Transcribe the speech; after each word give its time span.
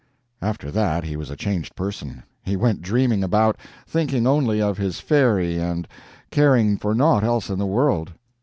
After 0.41 0.71
that 0.71 1.03
he 1.03 1.15
was 1.15 1.29
a 1.29 1.35
changed 1.35 1.75
person. 1.75 2.23
He 2.41 2.55
went 2.55 2.81
dreaming 2.81 3.23
about, 3.23 3.57
thinking 3.85 4.25
only 4.25 4.59
of 4.59 4.79
his 4.79 4.99
fairy 4.99 5.59
and 5.59 5.87
caring 6.31 6.75
for 6.79 6.95
naught 6.95 7.23
else 7.23 7.51
in 7.51 7.59
the 7.59 7.67
world. 7.67 8.11